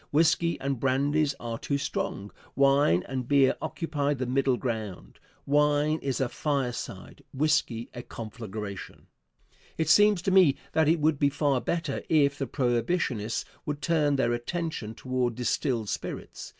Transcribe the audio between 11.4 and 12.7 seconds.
better if the